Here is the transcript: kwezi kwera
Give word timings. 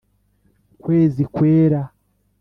kwezi 0.81 1.21
kwera 1.35 1.81